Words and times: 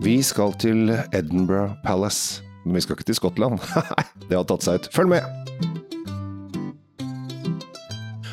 Vi 0.00 0.22
skal 0.24 0.54
til 0.56 0.88
Edinburgh 1.12 1.74
Palace. 1.84 2.40
Men 2.64 2.78
vi 2.78 2.80
skal 2.80 2.96
ikke 2.96 3.04
til 3.10 3.18
Skottland. 3.18 3.60
Det 4.30 4.32
har 4.32 4.46
tatt 4.48 4.64
seg 4.64 4.78
ut. 4.80 4.88
Følg 4.94 5.10
med! 5.12 5.26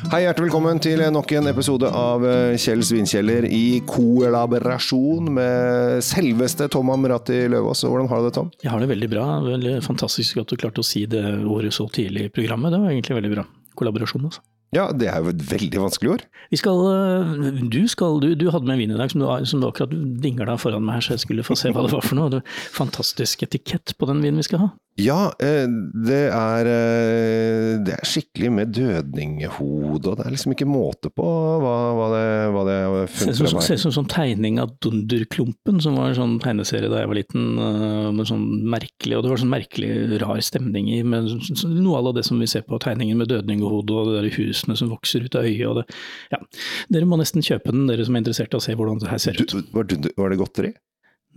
Hei, 0.08 0.22
hjertelig 0.24 0.46
velkommen 0.46 0.80
til 0.80 1.02
nok 1.12 1.34
en 1.36 1.50
episode 1.50 1.90
av 1.92 2.24
eh, 2.24 2.54
Kjell 2.56 2.80
Svinkjeller 2.88 3.44
i 3.52 3.82
kollaborasjon 3.84 5.28
med 5.36 6.00
selveste 6.06 6.70
Tom 6.72 6.88
Amrati 6.94 7.42
Løvaas. 7.52 7.84
Hvordan 7.84 8.08
har 8.08 8.22
du 8.24 8.30
det, 8.30 8.36
Tom? 8.38 8.48
Jeg 8.64 8.72
har 8.72 8.80
det 8.80 8.88
veldig 8.94 9.10
bra. 9.12 9.26
Veldig 9.44 9.74
fantastisk 9.84 10.40
at 10.40 10.48
du 10.48 10.56
klarte 10.56 10.80
å 10.80 10.88
si 10.88 11.04
det 11.04 11.26
ordet 11.44 11.74
så 11.76 11.84
tidlig 11.92 12.30
i 12.30 12.32
programmet. 12.32 12.72
Det 12.72 12.80
var 12.80 12.96
egentlig 12.96 13.20
veldig 13.20 13.34
bra. 13.36 13.44
Kollaborasjon, 13.76 14.24
altså. 14.30 14.40
Ja, 14.76 14.90
det 14.92 15.08
er 15.08 15.22
jo 15.24 15.30
et 15.32 15.44
veldig 15.48 15.80
vanskelig 15.80 16.10
ord. 16.12 16.24
Vi 16.52 16.58
skal, 16.60 16.82
øh, 16.92 17.60
du, 17.72 17.80
skal, 17.88 18.18
du, 18.20 18.34
du 18.36 18.50
hadde 18.52 18.68
med 18.68 18.76
en 18.76 18.82
vin 18.82 18.92
i 18.92 18.98
dag 18.98 19.12
som 19.12 19.22
du, 19.22 19.28
som 19.48 19.62
du 19.62 19.68
akkurat 19.70 19.94
dingla 20.20 20.58
foran 20.60 20.84
meg 20.84 20.98
her, 20.98 21.06
så 21.06 21.14
jeg 21.16 21.24
skulle 21.24 21.46
få 21.46 21.56
se 21.56 21.72
hva 21.72 21.86
det 21.86 21.94
var 21.94 22.04
for 22.04 22.18
noe. 22.18 22.32
Det 22.36 22.42
fantastisk 22.76 23.46
etikett 23.48 23.96
på 23.96 24.10
den 24.10 24.20
vinen 24.24 24.42
vi 24.42 24.48
skal 24.50 24.66
ha. 24.66 24.68
Ja, 24.98 25.28
eh, 25.38 25.68
det 26.06 26.24
er, 26.34 26.66
eh, 26.66 27.74
det 27.86 27.92
er 27.94 28.08
skikkelig 28.08 28.48
med 28.50 28.72
dødninghode, 28.74 30.10
og 30.10 30.16
det 30.18 30.24
er 30.26 30.34
liksom 30.34 30.56
ikke 30.56 30.66
måte 30.66 31.12
på 31.14 31.26
hva, 31.62 31.74
hva 31.94 32.08
det, 32.16 32.24
hva 32.54 32.64
det 32.66 32.74
her. 32.82 33.12
Ser 33.14 33.30
ut 33.78 33.82
som 33.84 33.92
en 33.92 33.96
sånn 34.00 34.10
tegning 34.10 34.58
av 34.58 34.72
Dunderklumpen, 34.82 35.78
som 35.84 36.00
var 36.00 36.10
en 36.10 36.18
sånn 36.18 36.34
tegneserie 36.42 36.90
da 36.90 37.04
jeg 37.04 37.12
var 37.12 37.20
liten. 37.20 37.46
Øh, 37.62 38.10
med 38.18 38.26
sånn 38.26 38.44
merkelig, 38.74 39.14
og 39.14 39.22
det 39.22 39.32
var 39.32 39.42
sånn 39.44 39.54
merkelig 39.54 40.18
rar 40.24 40.42
stemning 40.42 40.90
i, 40.90 41.00
med 41.06 41.30
noe 41.78 42.02
av 42.02 42.10
det 42.18 42.26
som 42.26 42.42
vi 42.42 42.50
ser 42.50 42.66
på 42.66 42.82
tegningen 42.82 43.22
med 43.22 43.30
dødninghode 43.30 43.94
og 43.94 44.10
det 44.10 44.18
der 44.18 44.30
husene 44.34 44.74
som 44.78 44.90
vokser 44.90 45.22
ut 45.22 45.38
av 45.38 45.46
øyet. 45.46 45.66
og 45.70 45.78
det, 45.78 45.86
ja. 46.34 46.42
Dere 46.90 47.06
må 47.06 47.22
nesten 47.22 47.44
kjøpe 47.44 47.70
den, 47.70 47.86
dere 47.86 48.02
som 48.08 48.18
er 48.18 48.26
interessert 48.26 48.50
i 48.50 48.58
å 48.58 48.66
se 48.66 48.74
hvordan 48.74 48.98
det 48.98 49.12
her 49.14 49.22
ser 49.22 49.38
ut. 49.38 49.54
Du, 49.62 50.10
var 50.18 50.34
det 50.34 50.42
godteri? 50.42 50.74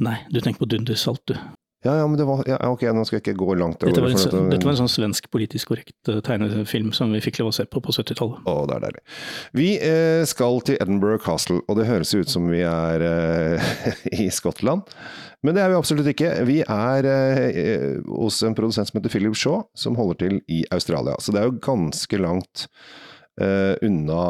Nei, 0.02 0.18
du 0.34 0.41
tenker 0.41 0.63
på 0.63 0.72
Dundersalt, 0.72 1.22
du. 1.30 1.38
Ja, 1.82 1.96
ja, 1.98 2.07
men 2.07 2.13
det 2.20 2.27
var, 2.29 2.43
ja, 2.46 2.60
ok, 2.70 2.84
nå 2.93 3.01
skal 3.07 3.18
jeg 3.18 3.24
ikke 3.24 3.40
gå 3.41 3.55
langt. 3.57 3.79
Dette 3.82 4.04
var, 4.04 4.12
en, 4.13 4.20
for 4.21 4.51
dette 4.51 4.68
var 4.68 4.76
en 4.76 4.82
sånn 4.84 4.91
svensk 4.91 5.32
politisk 5.34 5.71
korrekt 5.71 6.12
uh, 6.13 6.20
tegnefilm 6.21 6.91
som 6.93 7.10
vi 7.15 7.21
fikk 7.26 7.40
lov 7.41 7.49
å 7.49 7.55
se 7.57 7.65
på 7.65 7.82
på 7.82 7.96
70-tallet. 7.96 8.43
Å, 8.46 8.54
det 8.70 8.76
er 8.76 8.84
deilig. 8.85 9.01
Vi 9.57 9.70
eh, 9.82 10.21
skal 10.29 10.62
til 10.68 10.77
Edinburgh 10.77 11.23
Castle, 11.26 11.57
og 11.65 11.79
det 11.79 11.88
høres 11.90 12.13
ut 12.13 12.29
som 12.29 12.46
vi 12.54 12.62
er 12.70 13.05
eh, 13.07 13.73
i 14.27 14.29
Skottland. 14.29 14.85
Men 15.41 15.57
det 15.57 15.63
er 15.63 15.73
vi 15.73 15.79
absolutt 15.79 16.12
ikke. 16.12 16.35
Vi 16.46 16.60
er 16.62 17.07
eh, 17.10 17.98
hos 18.13 18.43
en 18.45 18.57
produsent 18.57 18.91
som 18.91 18.99
heter 18.99 19.13
Philip 19.16 19.38
Shaw, 19.41 19.63
som 19.73 19.98
holder 19.98 20.21
til 20.21 20.38
i 20.54 20.62
Australia. 20.70 21.18
Så 21.18 21.34
det 21.34 21.41
er 21.41 21.49
jo 21.49 21.57
ganske 21.66 22.21
langt 22.21 22.68
Uh, 23.42 23.74
unna 23.82 24.24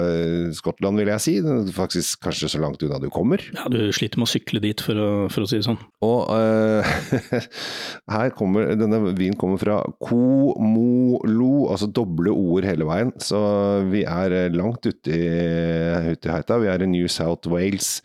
eh, 0.00 0.52
Skottland, 0.56 0.96
vil 0.96 1.10
jeg 1.10 1.20
si. 1.20 1.32
Faktisk 1.74 2.22
kanskje 2.24 2.48
så 2.54 2.60
langt 2.62 2.80
unna 2.86 3.00
du 3.02 3.10
kommer. 3.12 3.42
Ja, 3.52 3.66
Du 3.68 3.92
sliter 3.92 4.20
med 4.20 4.28
å 4.28 4.32
sykle 4.32 4.62
dit, 4.64 4.80
for 4.80 4.96
å, 4.96 5.08
for 5.32 5.44
å 5.44 5.48
si 5.50 5.58
det 5.58 5.66
sånn. 5.66 5.80
Og 6.06 6.30
uh, 6.32 6.94
her 8.14 8.32
kommer 8.36 8.72
Denne 8.78 9.00
vinen 9.18 9.36
kommer 9.40 9.60
fra 9.60 9.80
Komolo, 10.00 11.66
altså 11.74 11.90
doble 11.92 12.32
ord 12.32 12.64
hele 12.68 12.88
veien. 12.88 13.12
Så 13.20 13.42
vi 13.90 14.06
er 14.08 14.54
langt 14.54 14.86
ute 14.88 15.12
i, 15.12 15.28
ute 16.14 16.30
i 16.30 16.32
heita. 16.32 16.60
Vi 16.62 16.72
er 16.72 16.86
i 16.86 16.88
New 16.88 17.10
South 17.12 17.50
Wales, 17.52 17.98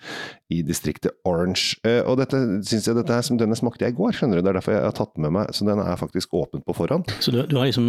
i 0.52 0.60
distriktet 0.66 1.16
Orange. 1.30 1.80
Uh, 1.88 2.02
og 2.10 2.20
dette 2.20 2.42
synes 2.68 2.90
jeg 2.90 3.00
dette 3.00 3.16
er 3.16 3.26
som 3.26 3.40
denne 3.40 3.56
smakte 3.56 3.88
jeg 3.88 3.96
i 3.96 4.00
går, 4.02 4.18
skjønner 4.18 4.42
du. 4.42 4.44
Det 4.44 4.52
er 4.52 4.60
derfor 4.60 4.76
jeg 4.76 4.86
har 4.90 5.00
tatt 5.00 5.16
den 5.16 5.30
med 5.30 5.38
meg. 5.40 5.56
Så 5.56 5.70
den 5.70 5.80
er 5.86 6.04
faktisk 6.04 6.36
åpen 6.36 6.66
på 6.66 6.76
forhånd. 6.76 7.16
Så 7.24 7.32
du, 7.32 7.46
du 7.48 7.60
har 7.62 7.70
liksom 7.70 7.88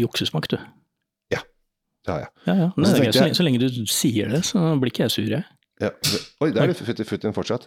juksesmak, 0.00 0.48
du? 0.54 0.60
Ja, 2.06 2.16
ja. 2.22 2.30
ja, 2.46 2.56
ja. 2.64 2.70
Så, 2.78 2.96
jeg, 3.02 3.14
så, 3.14 3.28
så, 3.34 3.46
lenge 3.46 3.60
du 3.62 3.84
sier 3.90 4.30
det, 4.32 4.44
så 4.46 4.72
blir 4.80 4.92
ikke 4.92 5.06
jeg 5.06 5.14
sur, 5.16 5.30
jeg. 5.30 5.46
Ja. 5.82 5.90
Oi, 6.40 6.50
der 6.54 6.62
er 6.62 6.72
det 6.72 6.78
futt, 6.78 7.02
futt 7.04 7.26
fortsatt. 7.36 7.66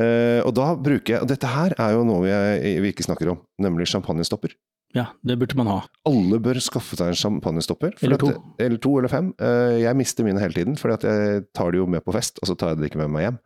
Uh, 0.00 0.40
og 0.48 0.54
da 0.56 0.70
bruker 0.80 1.12
jeg 1.12 1.20
Og 1.20 1.28
dette 1.28 1.48
her 1.50 1.74
er 1.76 1.90
jo 1.92 2.06
noe 2.08 2.22
vi, 2.24 2.70
vi 2.80 2.92
ikke 2.94 3.04
snakker 3.04 3.34
om, 3.34 3.42
nemlig 3.60 3.90
champagnestopper. 3.90 4.54
Ja, 4.96 5.04
det 5.22 5.36
burde 5.38 5.54
man 5.54 5.68
ha. 5.70 5.80
Alle 6.08 6.40
bør 6.42 6.58
skaffe 6.62 6.96
seg 6.98 7.12
en 7.12 7.18
champagnestopper. 7.18 7.92
Eller 8.02 8.18
to. 8.18 8.32
At, 8.34 8.62
eller 8.64 8.80
to 8.82 8.96
eller 8.98 9.12
fem. 9.12 9.28
Uh, 9.38 9.76
jeg 9.78 9.98
mister 9.98 10.26
mine 10.26 10.42
hele 10.42 10.56
tiden, 10.56 10.74
for 10.80 10.90
jeg 10.90 11.44
tar 11.54 11.70
det 11.70 11.78
jo 11.78 11.86
med 11.90 12.02
på 12.02 12.14
fest, 12.16 12.40
og 12.42 12.50
så 12.50 12.56
tar 12.58 12.72
jeg 12.72 12.80
det 12.80 12.90
ikke 12.90 13.02
med 13.04 13.12
meg 13.14 13.28
hjem. 13.28 13.38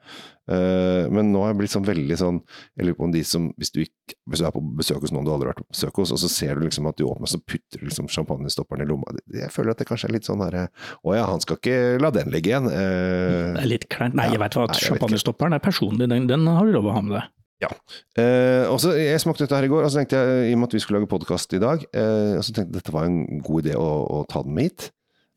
Uh, 0.48 1.04
men 1.12 1.34
nå 1.34 1.42
har 1.44 1.52
jeg 1.52 1.58
blitt 1.60 1.72
sånn 1.72 1.86
veldig 1.88 2.16
sånn 2.20 2.38
Jeg 2.76 2.84
lurer 2.84 2.96
på 2.98 3.06
om 3.06 3.12
de 3.14 3.22
som 3.24 3.46
Hvis 3.56 3.70
du, 3.72 3.78
ikke, 3.80 4.12
hvis 4.28 4.42
du 4.42 4.44
er 4.44 4.52
på 4.52 4.60
besøk 4.76 5.00
hos 5.00 5.14
noen 5.16 5.24
du 5.24 5.30
aldri 5.32 5.48
har 5.48 5.54
vært 5.54 5.62
på 5.62 5.72
besøk 5.72 6.00
hos, 6.02 6.12
og 6.12 6.20
så 6.20 6.28
ser 6.28 6.60
du 6.60 6.66
liksom 6.66 6.90
at 6.90 6.98
du 7.00 7.06
åpner, 7.08 7.30
så 7.32 7.40
putter 7.40 7.80
du 7.80 7.86
liksom 7.88 8.10
champagnestopperen 8.12 8.84
i 8.84 8.88
lomma. 8.90 9.16
Jeg 9.32 9.48
føler 9.54 9.72
at 9.72 9.80
det 9.80 9.88
kanskje 9.88 10.10
er 10.10 10.16
litt 10.18 10.28
sånn 10.28 10.44
herre 10.44 10.66
Å 11.00 11.16
ja, 11.16 11.24
han 11.30 11.40
skal 11.44 11.60
ikke 11.60 11.78
la 12.04 12.12
den 12.12 12.28
ligge 12.34 12.52
igjen. 12.52 12.68
Uh, 12.68 13.56
det 13.56 13.64
er 13.64 13.72
litt 13.72 13.88
kleint. 13.92 14.16
Nei, 14.20 14.28
jeg 14.34 14.42
vet 14.44 14.60
hva, 14.60 14.68
champagnestopperen 14.80 15.56
er 15.56 15.64
personlig, 15.64 16.12
den, 16.12 16.28
den 16.28 16.44
har 16.52 16.68
du 16.68 16.76
lov 16.76 16.92
å 16.92 16.98
ha 16.98 17.04
med 17.04 17.18
deg. 17.20 17.32
Ja. 17.62 17.70
Eh, 18.18 18.66
også, 18.68 18.92
Jeg 18.98 19.20
smakte 19.22 19.44
dette 19.44 19.56
her 19.56 19.66
i 19.66 19.70
går, 19.70 19.86
og 19.86 19.92
så 19.92 20.00
tenkte 20.00 20.18
jeg, 20.18 20.50
i 20.50 20.54
og 20.56 20.60
med 20.60 20.68
at 20.68 20.76
vi 20.76 20.82
skulle 20.82 21.00
lage 21.00 21.10
podkast 21.10 21.54
i 21.56 21.62
dag, 21.62 21.84
eh, 21.94 22.34
og 22.38 22.42
så 22.44 22.52
tenkte 22.52 22.72
jeg 22.72 22.80
dette 22.80 22.94
var 22.94 23.06
en 23.08 23.40
god 23.46 23.64
idé 23.64 23.76
å, 23.78 23.88
å 24.10 24.24
ta 24.30 24.42
den 24.44 24.56
med 24.56 24.70
hit. 24.70 24.88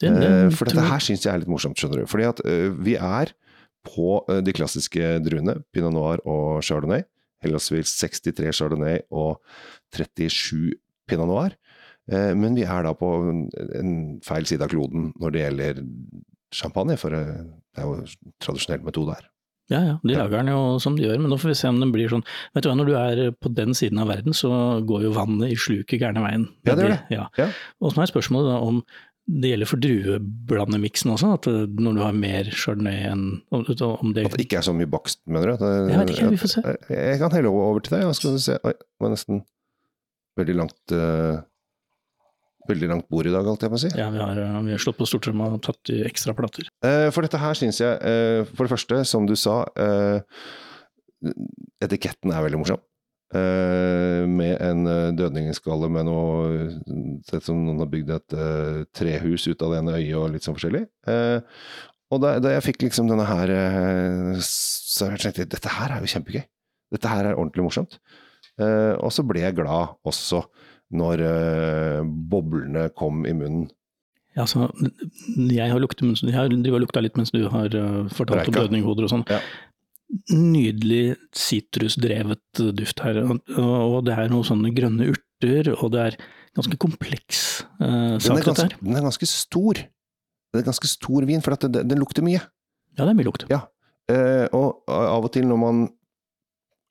Den, 0.01 0.17
den, 0.22 0.33
eh, 0.47 0.53
for 0.53 0.69
dette 0.69 0.85
her 0.85 1.03
syns 1.03 1.25
jeg 1.25 1.33
er 1.33 1.44
litt 1.44 1.51
morsomt, 1.51 1.77
skjønner 1.79 2.03
du. 2.03 2.09
Fordi 2.09 2.27
at 2.29 2.41
eh, 2.45 2.67
vi 2.73 2.97
er 2.97 3.33
på 3.88 4.17
eh, 4.27 4.41
de 4.45 4.56
klassiske 4.56 5.13
druene, 5.25 5.59
pinot 5.73 5.95
noir 5.95 6.23
og 6.25 6.66
chardonnay. 6.66 7.06
Henholdsvis 7.45 7.94
63 8.01 8.51
chardonnay 8.59 9.03
og 9.13 9.38
37 9.95 10.73
pinot 11.09 11.29
noir. 11.29 11.56
Eh, 12.11 12.33
men 12.38 12.57
vi 12.57 12.66
er 12.67 12.85
da 12.85 12.94
på 12.97 13.13
en, 13.29 13.45
en 13.77 13.95
feil 14.25 14.47
side 14.50 14.66
av 14.66 14.73
kloden 14.73 15.11
når 15.22 15.33
det 15.35 15.45
gjelder 15.45 15.81
champagne, 16.56 16.95
for 17.00 17.13
det 17.13 17.23
er 17.77 17.85
jo 17.88 17.97
tradisjonell 18.44 18.85
metode 18.85 19.17
her. 19.17 19.25
Ja, 19.67 19.81
ja, 19.83 19.95
de 20.00 20.16
lager 20.16 20.39
den 20.39 20.53
jo 20.53 20.59
som 20.79 20.95
de 20.95 21.03
gjør, 21.03 21.17
men 21.19 21.33
nå 21.33 21.38
får 21.41 21.51
vi 21.51 21.57
se 21.59 21.67
om 21.67 21.81
den 21.81 21.91
blir 21.91 22.07
sånn 22.11 22.23
Vet 22.55 22.63
du 22.63 22.69
hva, 22.69 22.78
når 22.79 22.88
du 22.88 22.94
er 22.95 23.19
på 23.35 23.51
den 23.51 23.75
siden 23.75 24.00
av 24.00 24.07
verden, 24.11 24.35
så 24.38 24.50
går 24.88 25.09
jo 25.09 25.11
vannet 25.17 25.51
i 25.51 25.59
sluket 25.59 26.00
gærne 26.00 26.23
veien. 26.23 26.47
Ja, 26.63 26.78
det 26.78 26.85
gjør 26.85 26.94
det. 26.94 27.01
Ja. 27.11 27.28
Ja. 27.41 27.50
Og 27.83 27.91
så 27.91 28.03
er 28.06 28.11
spørsmålet 28.13 28.53
da 28.53 28.61
om 28.63 28.81
det 29.27 29.50
gjelder 29.51 29.67
for 29.67 29.83
drueblandemiksen 29.83 31.11
også, 31.11 31.33
at 31.35 31.47
når 31.51 31.97
du 31.97 32.00
har 32.00 32.16
mer 32.16 32.47
chardonnay 32.47 33.09
enn 33.09 33.25
om, 33.51 33.66
det 34.16 34.23
At 34.23 34.38
det 34.39 34.45
ikke 34.45 34.61
er 34.61 34.67
så 34.69 34.75
mye 34.75 34.88
bakst, 34.88 35.19
mener 35.27 35.51
du? 35.51 35.66
Det, 35.66 35.72
jeg 35.91 36.00
vet 36.00 36.13
ikke, 36.13 36.29
vi 36.31 36.39
får 36.39 36.53
se. 36.53 36.63
Jeg 36.95 37.19
kan 37.19 37.35
helle 37.35 37.51
over 37.51 37.83
til 37.83 37.97
deg, 37.97 38.06
og 38.07 38.16
skal 38.16 38.38
du 38.38 38.44
se 38.45 38.56
Oi, 38.63 38.72
det 38.72 39.03
var 39.03 39.11
nesten 39.11 39.44
veldig 40.39 40.56
langt 40.61 40.95
uh, 40.95 41.44
veldig 42.69 42.89
langt 42.91 43.07
bord 43.11 43.28
i 43.28 43.33
dag, 43.33 43.47
alt 43.47 43.63
jeg 43.66 43.73
må 43.73 43.79
si. 43.81 43.91
Ja, 43.97 44.09
vi 44.13 44.22
har, 44.22 44.38
vi 44.38 44.73
har 44.73 44.81
slått 44.81 45.00
på 45.00 45.07
stortromma 45.09 45.50
og 45.55 45.63
tatt 45.66 45.91
i 45.94 46.01
ekstra 46.07 46.35
plater. 46.38 46.69
Uh, 46.85 47.07
for 47.13 47.25
dette 47.25 47.41
her 47.41 47.57
syns 47.57 47.81
jeg, 47.81 47.97
uh, 48.01 48.47
for 48.53 48.67
det 48.67 48.73
første, 48.75 49.01
som 49.09 49.28
du 49.29 49.35
sa, 49.39 49.61
uh, 49.79 50.22
etiketten 51.83 52.33
er 52.33 52.45
veldig 52.45 52.63
morsom. 52.63 52.83
med 53.27 54.61
en 54.63 54.85
dødningeskalle 55.19 55.89
med 55.91 56.06
noe 56.07 56.69
Sett 57.27 57.44
som 57.44 57.57
noen 57.59 57.81
har 57.81 57.89
bygd 57.91 58.13
et 58.16 58.35
trehus 58.95 59.50
ut 59.50 59.66
av 59.66 59.73
det 59.73 59.81
ene 59.81 59.97
øyet 59.97 60.16
og 60.16 60.29
litt 60.31 60.45
sånn 60.45 60.56
forskjellig. 60.56 60.85
og 62.07 62.22
da, 62.23 62.38
da, 62.39 62.53
jeg 62.53 62.63
fikk 62.69 62.85
liksom 62.85 63.09
denne 63.11 63.25
her 63.27 63.51
Så 64.39 65.09
jeg 65.11 65.19
tenkte 65.25 65.50
dette 65.57 65.73
her 65.75 65.97
er 65.97 66.06
jo 66.06 66.13
kjempegøy. 66.13 66.45
Dette 66.95 67.11
her 67.11 67.27
er 67.27 67.35
ordentlig 67.35 67.67
morsomt. 67.67 68.00
og 68.61 69.11
så 69.11 69.27
ble 69.27 69.44
jeg 69.44 69.57
glad 69.59 69.97
også 70.07 70.45
når 70.95 71.23
uh, 71.23 72.01
boblene 72.03 72.87
kom 72.97 73.25
i 73.27 73.33
munnen. 73.35 73.67
Ja, 74.37 74.45
altså, 74.45 74.67
jeg 75.49 75.71
har, 75.71 75.79
luktet, 75.81 76.21
jeg 76.21 76.35
har 76.37 76.51
lukta 76.53 77.01
litt 77.01 77.17
mens 77.17 77.33
du 77.33 77.47
har 77.49 77.73
uh, 77.73 78.05
fortalt 78.13 78.45
Breika. 78.45 78.53
om 78.53 78.59
dødninghoder 78.59 79.07
og 79.07 79.13
sånn. 79.15 79.25
Ja. 79.31 79.41
Nydelig 80.31 81.17
sitrusdrevet 81.35 82.61
duft 82.77 83.01
her. 83.03 83.19
Og 83.27 83.97
det 84.07 84.13
er 84.15 84.29
noen 84.31 84.47
sånne 84.47 84.71
grønne 84.75 85.09
urter, 85.11 85.73
og 85.75 85.91
det 85.95 86.03
er 86.05 86.19
ganske 86.55 86.79
kompleks 86.79 87.41
uh, 87.81 88.15
sak, 88.21 88.45
dette 88.45 88.69
her. 88.69 88.77
Den 88.79 88.95
er 88.95 89.07
ganske 89.09 89.27
stor. 89.29 89.81
Det 89.81 90.61
er 90.61 90.69
ganske 90.69 90.89
stor 90.89 91.27
vin, 91.27 91.43
for 91.43 91.57
den, 91.65 91.81
den, 91.89 91.99
lukter 91.99 92.23
mye. 92.23 92.39
Ja, 92.95 93.03
det 93.03 93.11
er 93.11 93.17
mye 93.17 93.27
lukt. 93.27 93.49
Ja, 93.51 93.65
og 94.56 94.88
av 94.88 95.25
og 95.27 95.33
til 95.35 95.44
når 95.50 95.59
man 95.59 95.81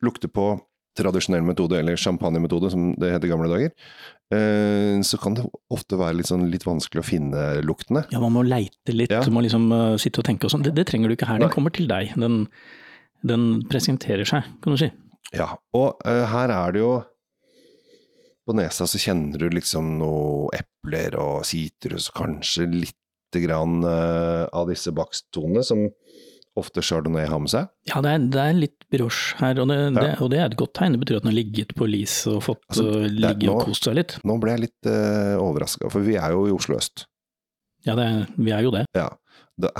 lukter 0.05 0.29
på 0.29 0.51
tradisjonell 0.97 1.45
metode, 1.47 1.79
eller 1.81 1.99
champagnemetode 2.01 2.71
som 2.73 2.91
det 3.01 3.13
het 3.15 3.25
i 3.27 3.31
gamle 3.31 3.49
dager, 3.51 3.73
eh, 4.35 4.97
så 5.07 5.21
kan 5.21 5.37
det 5.39 5.47
ofte 5.73 5.99
være 6.01 6.21
litt, 6.21 6.31
sånn, 6.31 6.47
litt 6.53 6.67
vanskelig 6.67 7.03
å 7.03 7.07
finne 7.07 7.47
luktene. 7.67 8.07
Ja, 8.13 8.23
man 8.23 8.37
må 8.37 8.45
leite 8.47 8.95
litt, 8.95 9.15
ja. 9.15 9.23
du 9.25 9.35
må 9.35 9.45
liksom 9.45 9.69
uh, 9.73 9.97
sitte 10.01 10.23
og 10.23 10.29
tenke 10.29 10.49
og 10.49 10.55
sånn. 10.55 10.65
Det, 10.67 10.75
det, 10.77 10.87
trenger 10.91 11.11
du 11.11 11.17
ikke 11.17 11.29
her, 11.31 11.43
den 11.43 11.53
kommer 11.53 11.75
til 11.75 11.89
deg. 11.91 12.15
Den, 12.21 12.45
den, 13.27 13.51
presenterer 13.71 14.29
seg, 14.29 14.49
kan 14.65 14.77
du 14.77 14.81
si. 14.81 14.91
Ja, 15.35 15.53
og 15.77 16.01
uh, 16.07 16.25
her 16.33 16.55
er 16.55 16.75
det 16.75 16.85
jo 16.85 16.97
På 18.47 18.55
nesa 18.55 18.87
så 18.87 18.99
kjenner 19.03 19.41
du 19.43 19.49
liksom 19.51 19.97
noe 19.99 20.53
epler 20.55 21.17
og 21.19 21.41
sitrus, 21.49 22.13
kanskje 22.15 22.69
lite 22.71 23.41
grann 23.43 23.81
uh, 23.83 24.47
av 24.55 24.71
disse 24.71 24.93
bakstonene 24.95 25.65
som 25.67 25.83
ofte 26.61 26.83
chardonnay 26.85 27.27
har 27.31 27.43
med 27.43 27.53
seg? 27.53 27.69
Ja, 27.91 28.01
det 28.05 28.13
er, 28.13 28.25
det 28.33 28.43
er 28.43 28.57
litt 28.57 28.87
brioche 28.93 29.37
her, 29.41 29.61
og 29.63 29.71
det, 29.71 29.79
ja. 29.81 29.93
det, 29.97 30.09
og 30.25 30.33
det, 30.33 30.41
er 30.41 30.51
et 30.51 30.59
godt 30.61 30.75
tegn. 30.79 30.97
Det 30.97 31.03
betyr 31.05 31.21
at 31.21 31.27
den 31.27 31.33
har 31.33 31.39
ligget 31.39 31.75
på 31.77 31.89
lis 31.91 32.17
og 32.31 32.41
fått 32.47 32.65
altså, 32.73 32.89
ligge 33.11 33.53
og 33.53 33.63
kost 33.69 33.89
seg 33.89 33.99
litt. 33.99 34.17
Nå 34.27 34.39
ble 34.43 34.57
jeg 34.57 34.65
litt 34.67 34.91
uh, 34.91 34.97
eh, 34.97 35.37
overraska, 35.43 35.91
for 35.93 36.07
vi 36.07 36.19
er 36.21 36.35
jo 36.37 36.47
i 36.49 36.55
Oslo 36.55 36.79
øst. 36.81 37.07
Ja, 37.87 37.95
vi 37.95 38.51
er 38.51 38.67
jo 38.67 38.75
det. 38.75 38.87
Ja. 38.97 39.11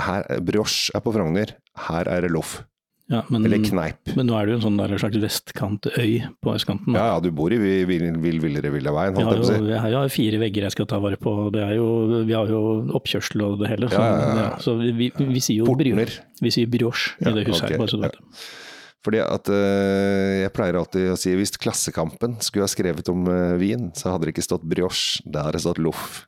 Her, 0.01 0.25
brioche 0.45 0.95
er 0.95 1.03
på 1.05 1.13
Frogner, 1.13 1.53
her 1.87 2.09
er 2.09 2.25
det 2.25 2.31
loff. 2.33 2.61
Ja, 3.07 3.21
men, 3.31 3.45
Eller 3.47 3.61
kneip. 3.63 4.09
men 4.17 4.27
nå 4.27 4.35
er 4.35 4.47
det 4.47 4.51
jo 4.51 4.57
en 4.57 4.63
sånn 4.65 4.79
der 4.81 4.93
slags 4.99 5.19
vestkantøy 5.23 6.25
på 6.43 6.51
østkanten. 6.51 6.91
da. 6.91 6.99
Ja, 6.99 7.05
ja, 7.13 7.21
du 7.23 7.29
bor 7.31 7.53
i 7.55 7.59
vill, 7.61 7.85
vill, 7.87 8.03
vill, 8.19 8.39
villere 8.43 8.71
villaveien, 8.73 9.15
veien, 9.15 9.29
holdt 9.29 9.37
jeg 9.37 9.45
på 9.45 9.47
å 9.47 9.67
si. 9.69 9.71
jeg 9.71 9.79
har 9.85 9.93
jo 9.95 10.11
fire 10.11 10.41
vegger 10.43 10.67
jeg 10.67 10.75
skal 10.75 10.89
ta 10.91 10.99
vare 10.99 11.19
på. 11.21 11.35
Det 11.55 11.63
er 11.63 11.77
jo, 11.79 11.87
vi 12.27 12.35
har 12.35 12.51
jo 12.51 12.61
oppkjørsel 12.99 13.45
og 13.47 13.59
det 13.63 13.71
hele. 13.71 13.91
Så, 13.93 14.03
Ja, 14.03 14.35
ja, 14.35 14.49
så 14.59 14.75
vi, 14.81 14.91
vi, 14.99 15.11
vi 15.23 15.43
sier 15.43 15.63
jo 15.63 15.71
Portner. 15.71 16.11
vi 16.43 16.51
sier 16.51 16.67
brioche 16.67 17.15
i 17.23 17.31
det 17.31 17.47
huset 17.47 17.63
okay, 17.63 17.77
her. 17.77 17.83
bare 17.85 17.93
så 17.93 18.01
du 18.01 18.07
vet 18.09 18.19
det. 18.19 18.47
Fordi 19.07 19.19
at 19.23 19.49
øh, 19.55 20.31
Jeg 20.41 20.51
pleier 20.57 20.75
alltid 20.75 21.11
å 21.13 21.19
si 21.19 21.31
hvis 21.37 21.55
Klassekampen 21.55 22.41
skulle 22.43 22.67
ha 22.67 22.71
skrevet 22.71 23.07
om 23.13 23.23
øh, 23.31 23.55
vin, 23.61 23.91
så 23.95 24.11
hadde 24.11 24.27
det 24.27 24.35
ikke 24.35 24.49
stått 24.49 24.67
brioche, 24.67 25.23
det 25.23 25.47
hadde 25.47 25.63
stått 25.63 25.79
loff. 25.79 26.25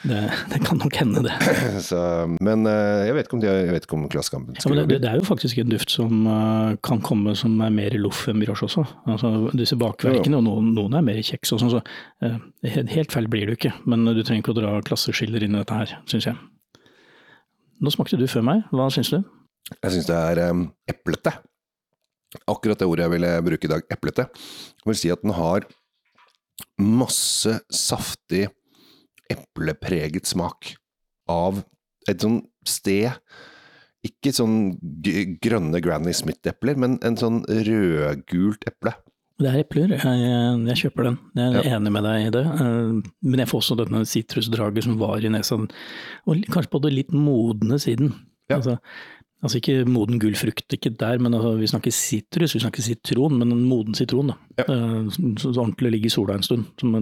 Det, 0.00 0.20
det 0.48 0.58
kan 0.64 0.78
nok 0.80 0.94
hende, 0.96 1.20
det. 1.26 1.34
Så, 1.90 1.98
men 2.40 2.62
eh, 2.68 3.02
jeg 3.04 3.16
vet 3.18 3.26
ikke 3.28 3.36
om, 3.36 3.42
de, 3.42 3.48
jeg 3.52 3.72
vet 3.74 3.84
ikke 3.84 3.96
om 3.98 4.06
Klassekampen 4.08 4.56
Ja, 4.56 4.62
skulle 4.64 4.84
det, 4.88 5.00
det 5.02 5.10
er 5.10 5.18
jo 5.20 5.26
faktisk 5.28 5.58
en 5.60 5.68
duft 5.74 5.92
som 5.92 6.22
eh, 6.24 6.70
kan 6.86 7.02
komme 7.04 7.34
som 7.36 7.58
er 7.60 7.74
mer 7.74 7.96
loff 8.00 8.22
enn 8.32 8.40
brioche 8.40 8.64
også. 8.64 8.86
Altså, 9.12 9.32
disse 9.60 9.76
bakverkene, 9.80 10.38
og 10.40 10.46
noen, 10.46 10.70
noen 10.78 10.96
er 10.96 11.04
mer 11.04 11.20
kjeks 11.20 11.52
og 11.52 11.60
sånn, 11.60 11.74
så 11.74 11.82
eh, 12.24 12.38
helt- 12.76 12.94
helt 12.94 13.12
feil 13.12 13.28
blir 13.28 13.50
du 13.52 13.58
ikke. 13.58 13.74
Men 13.84 14.08
du 14.08 14.22
trenger 14.22 14.40
ikke 14.40 14.54
å 14.54 14.58
dra 14.62 14.72
klasseskiller 14.88 15.44
inn 15.44 15.58
i 15.58 15.60
dette 15.60 15.82
her, 15.82 15.92
syns 16.08 16.30
jeg. 16.30 16.40
Nå 17.84 17.92
smakte 17.92 18.16
du 18.20 18.24
før 18.28 18.46
meg, 18.48 18.64
hva 18.72 18.88
syns 18.92 19.12
du? 19.12 19.20
Jeg 19.82 19.92
syns 19.98 20.08
det 20.08 20.16
er 20.16 20.40
um, 20.50 20.64
eplete. 20.88 21.32
Akkurat 22.48 22.80
det 22.80 22.88
ordet 22.88 23.04
jeg 23.06 23.12
ville 23.18 23.34
bruke 23.46 23.68
i 23.68 23.70
dag, 23.72 23.84
eplete. 23.92 24.26
Jeg 24.80 24.88
vil 24.90 24.98
si 25.00 25.12
at 25.12 25.20
den 25.24 25.32
har 25.36 25.64
masse 26.80 27.58
saftig, 27.72 28.46
eplepreget 29.30 30.26
smak 30.28 30.74
av 31.30 31.62
et 32.08 32.18
sånn 32.24 32.40
sted 32.66 33.12
Ikke 34.06 34.32
sånn 34.32 34.78
grønne 35.44 35.80
Granny 35.84 36.14
Smith-epler, 36.16 36.78
men 36.80 36.94
en 37.04 37.18
sånn 37.20 37.42
rødgult 37.44 38.62
eple. 38.70 38.94
Det 39.40 39.48
er 39.50 39.58
epler, 39.60 39.92
jeg, 39.92 40.22
jeg 40.70 40.78
kjøper 40.82 41.04
den. 41.10 41.18
Jeg 41.36 41.50
er 41.58 41.66
Ja. 41.68 41.76
enig 41.76 41.92
med 41.92 42.04
deg 42.08 42.26
i 42.26 42.30
det. 42.32 42.44
Eh, 42.46 43.10
Men 43.28 43.38
jeg 43.42 43.48
får 43.48 43.60
også 43.60 43.76
denne 43.76 44.00
sitrusdraget 44.08 44.84
som 44.84 44.96
var 45.00 45.18
i 45.20 45.28
nesa, 45.28 45.56
og 45.60 46.42
kanskje 46.48 46.72
på 46.72 46.80
det 46.80 46.92
litt 46.94 47.12
modne 47.12 47.76
siden. 47.80 48.14
Ja. 48.48 48.56
Altså, 48.56 48.78
altså 49.40 49.60
ikke 49.60 49.86
moden 49.88 50.20
gullfrukt, 50.20 50.66
ikke 50.76 50.92
der, 51.00 51.20
men 51.22 51.34
altså, 51.36 51.54
vi 51.60 51.70
snakker 51.70 51.94
sitrus, 51.94 52.54
vi 52.56 52.62
snakker 52.62 52.84
sitron, 52.84 53.38
men 53.40 53.54
en 53.54 53.64
moden 53.68 53.96
sitron. 53.96 54.32
da. 54.32 54.36
Ja. 54.60 54.66
Eh, 54.68 55.10
som 55.40 55.56
ordentlig 55.56 55.94
ligger 55.96 56.10
i 56.10 56.14
sola 56.14 56.36
en 56.36 56.46
stund, 56.46 56.68
som 56.80 56.94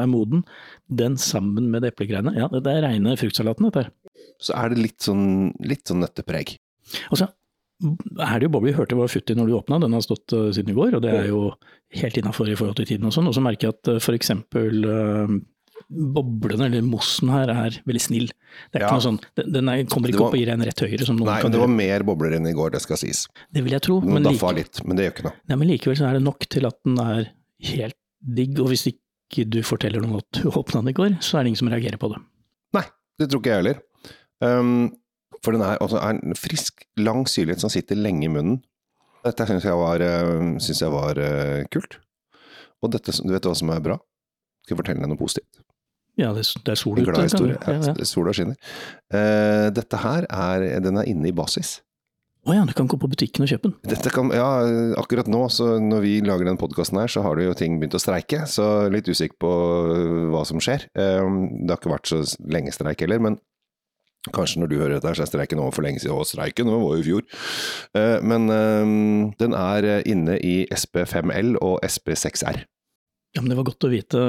er 0.00 0.10
moden. 0.10 0.44
Den 0.88 1.18
sammen 1.20 1.70
med 1.72 1.86
eplegreiene, 1.88 2.34
ja, 2.38 2.48
det 2.48 2.72
er 2.72 2.84
reine 2.88 3.16
fruktsalaten 3.20 3.68
dette 3.68 3.84
her. 3.84 3.94
Så 4.42 4.56
er 4.58 4.72
det 4.72 4.82
litt 4.82 5.00
sånn, 5.04 5.52
litt 5.64 5.86
sånn 5.88 6.02
nøttepreg. 6.04 6.56
Og 7.12 7.20
så 7.20 7.28
er 7.82 8.38
det 8.38 8.46
jo 8.46 8.52
boble, 8.54 8.70
vi 8.70 8.78
hørte 8.78 8.96
var 8.96 9.10
futti 9.10 9.34
når 9.36 9.50
du 9.50 9.56
åpna, 9.58 9.80
den 9.82 9.96
har 9.96 10.04
stått 10.04 10.32
eh, 10.32 10.50
siden 10.54 10.72
i 10.72 10.76
går, 10.76 10.96
og 10.96 11.02
det 11.04 11.12
er 11.12 11.28
jo 11.28 11.48
helt 12.00 12.16
innafor 12.20 12.48
i 12.48 12.56
forhold 12.58 12.78
til 12.80 12.88
tiden 12.88 13.10
og 13.10 13.14
sånn. 13.16 13.28
Og 13.28 13.36
så 13.36 13.42
merker 13.44 13.68
jeg 13.68 13.76
at 13.76 13.90
uh, 13.92 13.98
f.eks. 14.00 14.30
Boblene, 15.90 16.66
eller 16.70 16.82
mossen 16.86 17.28
her, 17.32 17.50
er 17.52 17.76
veldig 17.86 18.00
snill. 18.02 18.26
Det 18.72 18.80
er 18.80 18.84
Ja. 18.84 18.88
ikke 18.88 18.96
noe 18.98 19.06
sånn, 19.06 19.20
den, 19.52 19.68
er, 19.68 19.84
kommer 19.84 20.08
ikke 20.08 20.18
var- 20.20 20.26
opp 20.28 20.34
og 20.34 20.38
gir 20.40 20.46
deg 20.46 20.54
en 20.58 20.66
rett 20.68 20.80
høyre, 20.80 21.04
som 21.06 21.16
noen 21.16 21.26
Nei, 21.26 21.40
kan 21.42 21.50
det 21.52 21.60
var 21.60 21.68
mer 21.68 22.00
bobler 22.02 22.32
enn 22.36 22.46
i 22.46 22.52
går, 22.56 22.70
det 22.72 22.80
skal 22.82 22.96
sies. 22.96 23.26
Det 23.52 23.62
vil 23.64 23.72
jeg 23.72 23.82
tro, 23.82 24.00
Den 24.00 24.14
men, 24.14 24.22
like, 24.24 24.54
litt, 24.54 24.84
men 24.86 24.96
det 24.96 25.04
gjør 25.06 25.14
ikke 25.16 25.24
noe. 25.28 25.34
nei, 25.48 25.56
men 25.56 25.68
likevel 25.68 25.96
så 25.96 26.08
er 26.08 26.12
det 26.14 26.22
nok 26.22 26.38
til 26.48 26.66
at 26.66 26.76
den 26.84 26.98
er 26.98 27.30
helt 27.62 27.96
digg. 28.24 28.58
Og 28.60 28.68
hvis 28.68 28.86
ikke 28.92 29.48
du 29.50 29.60
forteller 29.62 30.00
noen 30.00 30.16
at 30.22 30.30
du 30.42 30.50
åpna 30.50 30.80
den 30.82 30.88
i 30.88 30.92
går, 30.92 31.18
så 31.20 31.38
er 31.38 31.44
det 31.44 31.52
ingen 31.54 31.62
som 31.62 31.68
reagerer 31.68 31.98
på 31.98 32.08
det. 32.14 32.20
Nei, 32.74 32.84
det 33.18 33.28
tror 33.30 33.40
ikke 33.40 33.52
jeg 33.52 33.62
heller. 33.64 33.80
Um, 34.40 34.96
for 35.42 35.52
den 35.52 35.62
er, 35.62 35.76
altså, 35.80 35.98
er 36.00 36.10
en 36.16 36.34
frisk, 36.34 36.84
lang 36.96 37.24
syrlighet 37.26 37.60
som 37.60 37.70
sitter 37.70 37.96
lenge 37.96 38.24
i 38.24 38.28
munnen. 38.28 38.62
Dette 39.24 39.46
syns 39.46 39.62
jeg 39.64 39.72
var, 39.76 40.00
uh, 40.00 40.58
synes 40.58 40.80
jeg 40.80 40.90
var 40.90 41.18
uh, 41.18 41.64
kult. 41.70 41.98
Og 42.82 42.90
dette, 42.92 43.12
du 43.24 43.32
vet 43.32 43.42
hva 43.42 43.54
som 43.56 43.70
er 43.70 43.80
bra? 43.80 43.98
Skal 44.64 44.76
jeg 44.76 44.80
fortelle 44.84 45.00
deg 45.00 45.08
noe 45.08 45.20
positivt? 45.20 45.60
Ja, 46.20 46.30
det, 46.34 46.44
er- 46.46 46.78
sol 46.78 46.98
ute. 46.98 47.08
glad 47.08 47.26
historie. 47.26 47.56
Ja, 47.58 47.72
ja. 47.80 47.94
Ja, 47.98 48.04
Sola 48.06 48.32
skinner. 48.36 48.58
Uh, 49.10 49.70
dette 49.74 49.98
her 49.98 50.28
er, 50.30 50.66
den 50.84 51.00
er 51.00 51.08
inne 51.10 51.30
i 51.30 51.34
basis. 51.34 51.80
Å 52.44 52.52
ja, 52.52 52.64
du 52.68 52.74
kan 52.76 52.86
gå 52.86 52.98
på 53.00 53.08
butikken 53.08 53.46
og 53.46 53.48
kjøpe 53.48 53.70
den. 53.70 53.76
Dette 53.88 54.10
kan, 54.12 54.28
ja, 54.36 54.46
akkurat 55.00 55.30
nå, 55.32 55.46
så 55.48 55.78
når 55.80 56.02
vi 56.04 56.12
lager 56.20 56.44
den 56.44 56.60
podkasten 56.60 57.00
her, 57.00 57.08
så 57.08 57.22
har 57.24 57.40
det 57.40 57.46
jo 57.46 57.54
ting 57.56 57.78
begynt 57.80 57.96
å 57.96 58.02
streike. 58.02 58.42
Så 58.52 58.66
litt 58.92 59.08
usikker 59.08 59.38
på 59.40 59.52
uh, 59.88 60.28
hva 60.34 60.44
som 60.46 60.60
skjer. 60.62 60.84
Uh, 60.92 61.24
det 61.64 61.72
har 61.72 61.80
ikke 61.80 61.94
vært 61.96 62.12
så 62.12 62.20
lenge 62.52 62.74
streik 62.76 63.00
heller, 63.06 63.22
men 63.24 63.40
kanskje 64.36 64.60
når 64.62 64.70
du 64.70 64.76
hører 64.78 64.94
dette, 64.98 65.16
så 65.16 65.24
er 65.24 65.32
streiken 65.32 65.60
over 65.60 65.74
for 65.74 65.84
lenge 65.84 66.04
siden. 66.04 66.14
Å, 66.14 66.28
streiken 66.28 66.70
det 66.70 66.76
var 66.80 66.94
jo 66.94 67.02
i 67.02 67.04
fjor. 67.04 67.26
Men 68.24 68.46
den 69.36 69.56
er 69.58 69.84
inne 70.08 70.38
i 70.40 70.54
SP5L 70.72 71.58
og 71.60 71.74
SP6R. 71.84 72.62
Ja, 73.34 73.42
men 73.42 73.50
Det 73.50 73.56
var 73.58 73.66
godt 73.66 73.84
å 73.86 73.90
vite, 73.90 74.20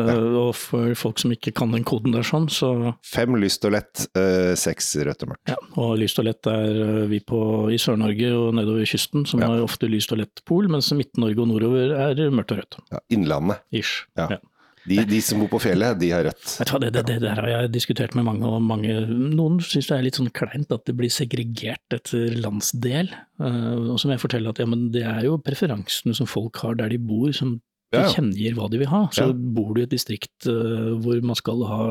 og 0.41 0.55
for 0.57 0.95
folk 0.97 1.19
som 1.21 1.33
ikke 1.35 1.53
kan 1.53 1.71
den 1.75 1.83
koden 1.85 2.15
der 2.15 2.25
sånn, 2.25 2.47
så 2.49 2.95
Fem 3.05 3.35
lyst 3.37 3.65
og 3.67 3.75
lett, 3.75 4.07
uh, 4.17 4.55
seks 4.57 4.95
rødt 5.05 5.21
og 5.27 5.33
mørkt. 5.35 5.51
Ja, 5.53 5.59
og 5.77 5.93
lyst 6.01 6.17
og 6.21 6.25
lett 6.25 6.49
er 6.49 6.79
øh, 6.87 7.03
vi 7.11 7.19
på 7.21 7.39
i 7.69 7.77
Sør-Norge 7.81 8.31
og 8.33 8.55
nedover 8.57 8.87
kysten, 8.89 9.27
som 9.29 9.43
Ja. 9.45 9.51
har 9.53 9.61
ofte 9.61 9.85
lyst 9.91 10.11
og 10.15 10.23
lett 10.23 10.41
pol, 10.49 10.65
mens 10.73 10.89
Midt-Norge 10.97 11.37
og 11.45 11.51
nordover 11.53 11.93
er 11.93 12.25
mørkt 12.33 12.55
og 12.55 12.63
rødt. 12.63 12.79
Ja, 12.91 12.99
Innlandet. 13.13 13.61
Ish. 13.71 14.07
Ja. 14.17 14.39
De, 14.85 14.99
de 15.09 15.19
som 15.25 15.39
bor 15.41 15.49
på 15.49 15.59
fjellet, 15.63 15.97
de 15.97 16.11
har 16.13 16.27
rødt. 16.27 16.43
Det, 16.61 16.91
det, 16.93 17.01
det 17.07 17.15
der 17.23 17.39
har 17.41 17.47
jeg 17.49 17.71
diskutert 17.73 18.13
med 18.17 18.27
mange, 18.27 18.45
og 18.45 18.61
mange, 18.61 18.93
noen 19.09 19.57
syns 19.65 19.89
det 19.89 19.95
er 19.97 20.03
litt 20.05 20.19
sånn 20.19 20.29
kleint 20.29 20.69
at 20.75 20.85
det 20.85 20.93
blir 20.97 21.09
segregert 21.13 21.95
etter 21.95 22.35
landsdel. 22.37 23.09
Eh, 23.41 23.71
og 23.89 23.97
så 23.97 24.05
må 24.05 24.13
jeg 24.13 24.21
fortelle 24.21 24.53
at 24.53 24.61
ja, 24.61 24.67
men 24.69 24.91
det 24.93 25.01
er 25.09 25.25
jo 25.25 25.39
preferansene 25.41 26.13
som 26.17 26.29
folk 26.29 26.61
har 26.61 26.77
der 26.77 26.93
de 26.93 26.99
bor, 27.01 27.33
som 27.33 27.57
Ja, 27.93 28.07
kjenner 28.11 28.55
hva 28.57 28.65
de 28.71 28.79
vil 28.81 28.89
ha. 28.91 29.03
Så 29.13 29.29
bor 29.35 29.73
du 29.75 29.81
i 29.81 29.85
et 29.85 29.93
distrikt 29.93 30.47
eh, 30.49 30.91
hvor 31.03 31.21
man 31.23 31.35
skal 31.37 31.61
ha 31.69 31.81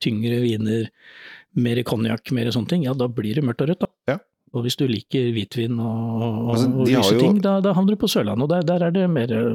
tyngre 0.00 0.38
viner, 0.44 0.86
mer 1.58 1.80
konjakk, 1.84 2.30
mer 2.32 2.50
sånne 2.54 2.68
ting, 2.70 2.84
ja 2.86 2.94
da 2.94 3.08
blir 3.10 3.34
det 3.34 3.42
mørkt 3.44 3.64
og 3.66 3.72
rødt, 3.72 3.80
da. 3.82 3.90
Ja. 4.14 4.18
Og 4.54 4.64
hvis 4.66 4.74
du 4.78 4.82
liker 4.90 5.28
hvitvin 5.34 5.76
og, 5.78 6.22
og, 6.22 6.48
Altså, 6.56 6.70
og 6.74 6.86
de 6.88 6.94
lyse 6.96 7.12
jo- 7.14 7.20
ting, 7.22 7.36
da, 7.44 7.60
da 7.62 7.70
havner 7.76 7.94
du 7.94 8.00
på 8.02 8.08
Sørlandet, 8.10 8.42
og 8.46 8.50
der, 8.50 8.64
der 8.66 8.86
er 8.88 8.90
det 8.94 9.04
mer 9.10 9.30
eh, 9.30 9.52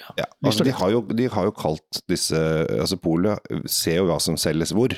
ja, 0.00 0.14
Ja, 0.22 0.28
altså 0.48 0.64
de, 0.64 0.72
har 0.72 0.90
jo, 0.94 1.02
de 1.02 1.26
har 1.28 1.44
jo 1.50 1.52
kalt 1.56 2.00
disse 2.08 2.36
altså 2.78 2.96
Polet 3.00 3.40
ser 3.68 3.98
jo 4.00 4.06
hva 4.08 4.16
som 4.20 4.38
selges 4.40 4.72
hvor. 4.76 4.94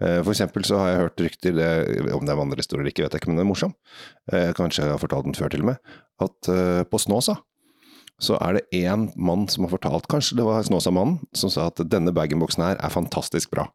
Eh, 0.00 0.22
For 0.24 0.32
eksempel 0.32 0.64
så 0.64 0.78
har 0.80 0.88
jeg 0.94 1.02
hørt 1.02 1.20
rykter, 1.26 1.52
det, 1.58 1.68
om 2.16 2.24
det 2.24 2.32
er 2.32 2.40
vandrehistorie 2.40 2.80
eller 2.84 2.94
ikke, 2.94 3.04
vet 3.08 3.12
jeg 3.18 3.20
ikke, 3.24 3.32
men 3.32 3.40
det 3.40 3.44
er 3.44 3.50
morsom. 3.50 3.74
Kanskje 4.56 4.84
jeg 4.86 4.94
har 4.94 5.02
fortalt 5.02 5.28
den 5.28 5.36
før 5.36 5.52
til 5.52 5.64
og 5.66 5.72
med. 5.74 5.94
At 6.24 6.52
på 6.92 7.00
Snåsa 7.00 7.36
så 8.20 8.36
er 8.44 8.58
det 8.58 8.66
én 8.82 9.08
mann 9.16 9.46
som 9.48 9.64
har 9.66 9.72
fortalt, 9.74 10.08
kanskje 10.12 10.36
det 10.40 10.46
var 10.46 10.64
Snåsa-mannen, 10.66 11.18
som 11.36 11.52
sa 11.52 11.68
at 11.70 11.80
denne 11.88 12.12
bag-in-boksen 12.16 12.64
her 12.66 12.80
er 12.80 12.92
fantastisk 12.92 13.50
bra. 13.54 13.66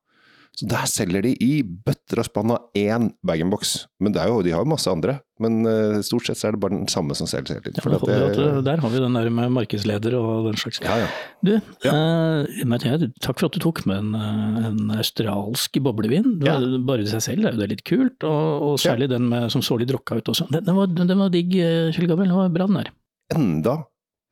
Så 0.55 0.67
der 0.71 0.85
selger 0.87 1.25
de 1.25 1.33
i 1.43 1.59
bøtter 1.63 2.21
og 2.21 2.27
spann 2.29 2.53
av 2.55 2.69
én 2.79 3.09
bag-in-box. 3.27 3.73
Men 3.99 4.13
det 4.15 4.23
jo, 4.29 4.37
de 4.45 4.53
har 4.55 4.61
jo 4.63 4.69
masse 4.71 4.87
andre. 4.87 5.17
Men 5.43 5.57
uh, 5.67 5.97
stort 6.05 6.29
sett 6.29 6.39
så 6.39 6.47
er 6.47 6.55
det 6.55 6.61
bare 6.63 6.77
den 6.77 6.87
samme 6.91 7.15
som 7.17 7.27
selges 7.27 7.51
hele 7.57 7.65
tiden. 7.65 7.83
Ja, 7.83 7.97
at, 7.99 8.37
det- 8.37 8.45
eh, 8.45 8.61
der 8.63 8.79
har 8.79 8.93
vi 8.93 9.01
den 9.03 9.17
der 9.19 9.27
med 9.35 9.51
markedsleder 9.51 10.15
og 10.15 10.47
den 10.47 10.55
slags. 10.61 10.79
ja, 10.85 10.95
ja. 11.03 11.09
Du, 11.43 11.51
uh, 11.91 12.77
takk 13.19 13.41
for 13.41 13.49
at 13.49 13.57
du 13.57 13.59
tok 13.65 13.83
med 13.89 13.99
en, 13.99 14.15
en 14.15 14.95
australsk 14.95 15.81
boblevin. 15.83 16.37
Bare 16.39 17.03
i 17.03 17.09
seg 17.11 17.25
selv 17.25 17.49
er 17.49 17.57
jo 17.57 17.65
det 17.65 17.73
litt 17.73 17.83
kult, 17.87 18.23
og, 18.23 18.69
og 18.69 18.79
særlig 18.79 19.11
den 19.11 19.27
med, 19.27 19.49
som 19.51 19.65
så 19.65 19.75
litt 19.81 19.91
rocka 19.91 20.21
ut 20.21 20.31
også. 20.31 20.47
Den, 20.53 20.63
den, 20.69 20.79
var, 20.79 20.87
den 20.87 21.19
var 21.19 21.35
digg, 21.35 21.51
Kjell 21.91 22.07
Gabriel. 22.07 22.31
Den 22.31 22.39
var 22.45 22.55
bra, 22.55 22.69
den 22.71 22.79
der. 22.79 22.93
enda 23.35 23.75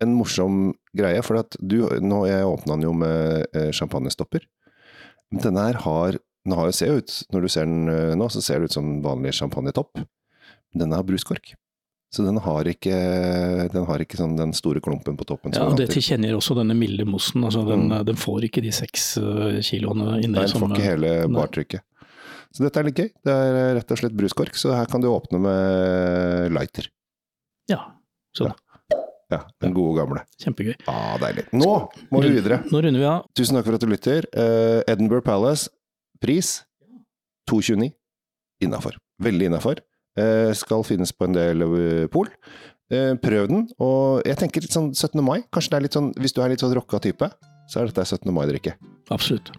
en 0.03 0.13
morsom 0.19 0.60
greie, 0.95 1.24
for 1.25 1.39
at 1.41 1.57
du, 1.60 1.79
nå 2.03 2.24
jeg 2.29 2.45
åpna 2.45 2.75
den 2.77 2.86
jo 2.88 2.93
med 2.93 3.48
eh, 3.55 3.72
champagnestopper. 3.75 4.45
Men 5.33 5.41
denne 5.48 5.65
her 5.69 5.79
har, 5.88 6.19
den 6.45 6.55
har 6.60 6.69
jo 6.69 6.75
ser 6.77 7.00
ut, 7.01 7.17
når 7.33 7.41
du 7.48 7.50
ser 7.55 7.65
den 7.69 7.89
eh, 7.89 8.13
nå, 8.19 8.29
så 8.29 8.41
ser 8.43 8.60
det 8.62 8.69
ut 8.72 8.77
som 8.77 8.93
vanlig 9.05 9.33
champagnetopp. 9.39 10.03
Men 10.74 10.86
denne 10.86 11.00
har 11.00 11.05
bruskork. 11.07 11.55
Så 12.13 12.22
den 12.22 12.38
har 12.45 12.67
ikke, 12.69 12.93
den 13.74 13.86
har 13.89 14.01
ikke 14.03 14.19
sånn 14.19 14.36
den 14.38 14.51
store 14.53 14.77
klumpen 14.86 15.15
på 15.17 15.25
toppen. 15.25 15.55
Ja, 15.57 15.63
og 15.65 15.79
Det 15.79 15.88
tilkjenner 15.89 16.36
også 16.38 16.53
denne 16.60 16.75
milde 16.77 17.07
mossen. 17.10 17.41
altså 17.43 17.63
Den, 17.65 17.88
Mm. 17.89 18.03
den 18.05 18.19
får 18.22 18.45
ikke 18.45 18.62
de 18.62 18.69
seks 18.72 19.17
eh, 19.17 19.57
kiloene 19.65 20.19
inni. 20.22 20.38
Den 20.38 20.53
får 20.62 20.75
ikke 20.75 20.86
hele 20.91 21.13
bartrykket. 21.33 21.81
Så 22.53 22.62
dette 22.67 22.77
er 22.77 22.86
litt 22.86 23.00
gøy. 23.01 23.10
Det 23.25 23.33
er 23.33 23.74
rett 23.79 23.91
og 23.95 23.98
slett 23.98 24.13
bruskork, 24.13 24.53
så 24.62 24.75
her 24.77 24.86
kan 24.86 25.01
du 25.01 25.07
åpne 25.10 25.39
med 25.41 26.51
lighter. 26.53 26.86
Ja, 27.72 27.79
sånn. 28.38 28.53
Ja, 28.53 28.62
den 29.31 29.73
gode 29.75 29.97
gamle. 30.01 30.23
Kjempegøy. 30.41 30.75
Ah, 30.89 31.15
deilig. 31.21 31.45
Nå 31.55 31.71
må 32.11 32.21
vi 32.23 32.33
videre. 32.35 32.61
Nå 32.71 32.83
runder 32.83 33.01
vi 33.01 33.07
av. 33.09 33.25
Tusen 33.37 33.57
takk 33.57 33.67
for 33.69 33.77
at 33.77 33.85
du 33.85 33.89
lytter. 33.91 34.27
Uh, 34.35 34.81
Edinburgh 34.89 35.25
Palace, 35.25 35.71
pris 36.23 36.59
2,29. 37.49 37.91
Innafor. 38.63 38.99
Veldig 39.23 39.49
innafor. 39.51 39.81
Uh, 40.19 40.51
skal 40.57 40.85
finnes 40.85 41.13
på 41.15 41.27
en 41.27 41.35
del 41.37 41.65
eh, 41.65 42.05
pol. 42.13 42.29
Uh, 42.93 43.15
prøv 43.23 43.49
den. 43.49 43.65
Og 43.81 44.21
jeg 44.27 44.39
tenker 44.43 44.65
litt 44.65 44.75
sånn 44.75 44.93
17. 44.93 45.19
mai. 45.25 45.41
Kanskje 45.53 45.73
det 45.73 45.79
er 45.79 45.87
litt 45.87 45.99
sånn, 45.99 46.13
hvis 46.19 46.35
du 46.35 46.43
er 46.43 46.53
litt 46.53 46.63
sånn 46.63 46.75
rocka 46.77 47.01
type, 47.03 47.31
så 47.71 47.81
er 47.81 47.91
dette 47.91 48.05
17. 48.05 48.31
mai-drikke. 48.35 48.77
Absolutt. 49.13 49.53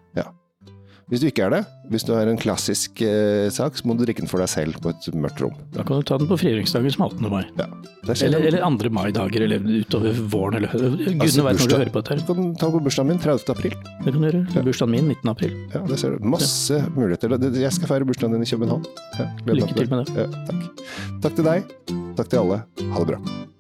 Hvis 1.15 1.23
du 1.23 1.29
ikke 1.29 1.45
er 1.47 1.53
det, 1.55 1.59
hvis 1.93 2.03
du 2.03 2.09
er 2.19 2.27
en 2.27 2.39
klassisk 2.41 2.99
eh, 3.07 3.47
sak, 3.55 3.77
så 3.79 3.87
må 3.87 3.95
du 3.95 4.01
drikke 4.03 4.25
den 4.25 4.27
for 4.31 4.43
deg 4.43 4.51
selv 4.51 4.81
på 4.83 4.91
et 4.91 5.07
mørkt 5.15 5.45
rom. 5.45 5.53
Da 5.71 5.85
kan 5.87 6.01
du 6.03 6.09
ta 6.09 6.19
den 6.19 6.27
på 6.27 6.35
frigjøringsdagen 6.41 6.91
som 6.91 7.05
18. 7.07 7.29
mai. 7.31 7.45
Ja. 7.55 7.69
Eller, 8.17 8.43
eller 8.49 8.67
andre 8.67 8.91
maidager, 8.91 9.47
eller 9.47 9.63
utover 9.63 10.19
våren, 10.33 10.59
eller 10.59 10.75
Gudene 10.75 11.23
Altså, 11.23 11.47
veit 11.47 11.63
når 11.63 11.71
du 11.71 11.77
hører 11.79 11.95
på 11.95 12.03
dette. 12.03 12.19
Du 12.27 12.35
kan 12.35 12.51
ta 12.59 12.73
på 12.75 12.83
bursdagen 12.83 13.13
min 13.15 13.23
30. 13.23 13.47
april. 13.55 13.79
Det 14.03 14.11
kan 14.11 14.19
du 14.19 14.27
gjøre. 14.27 14.67
Bursdagen 14.67 14.95
min 14.97 15.15
19. 15.15 15.33
april. 15.37 15.57
Ja, 15.71 15.87
det 15.87 16.03
ser 16.03 16.19
du. 16.19 16.29
Masse 16.35 16.83
muligheter. 16.99 17.39
Jeg 17.63 17.79
skal 17.79 17.95
feire 17.95 18.11
bursdagen 18.11 18.35
din 18.35 18.43
i 18.43 18.51
København. 18.51 18.91
Ja, 19.23 19.31
Lykke 19.55 19.71
til 19.79 19.91
med 19.95 20.03
det. 20.03 20.19
Ja, 20.19 20.47
takk. 20.51 20.87
Takk 21.29 21.39
til 21.39 21.53
deg. 21.53 21.75
Takk 22.19 22.27
til 22.35 22.43
alle. 22.43 22.65
Ha 22.91 23.05
det 23.07 23.13
bra. 23.15 23.53